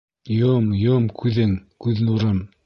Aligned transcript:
Йом-йом 0.37 1.05
күҙең, 1.21 1.53
күҙ 1.87 2.03
нурым. 2.09 2.43